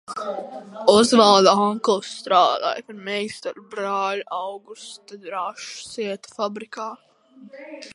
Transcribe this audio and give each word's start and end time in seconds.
Osvalda 0.93 1.53
onkulis 1.65 2.15
strādāja 2.21 2.87
par 2.89 2.97
meistaru 3.11 3.67
brāļa 3.75 4.27
Augusta 4.41 5.23
drāšu 5.29 5.89
sieta 5.95 6.39
fabrikā. 6.41 6.95